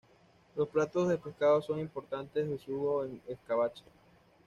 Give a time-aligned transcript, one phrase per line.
[0.55, 3.83] Los platos de pescado son importantes besugo en escabeche.